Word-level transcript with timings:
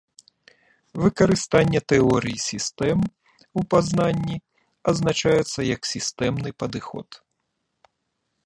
Выкарыстанне 1.01 1.81
тэорыі 1.93 2.39
сістэм 2.49 2.99
у 3.61 3.65
пазнанні 3.75 4.37
азначаецца 4.93 5.59
як 5.75 5.81
сістэмны 5.93 6.49
падыход. 6.65 7.09